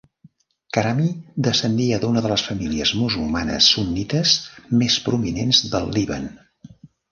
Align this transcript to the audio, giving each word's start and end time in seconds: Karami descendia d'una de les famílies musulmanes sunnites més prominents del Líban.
Karami 0.77 1.09
descendia 1.47 1.99
d'una 2.05 2.23
de 2.27 2.31
les 2.31 2.45
famílies 2.47 2.95
musulmanes 3.03 3.69
sunnites 3.75 4.35
més 4.83 4.99
prominents 5.07 5.63
del 5.77 5.97
Líban. 6.01 6.29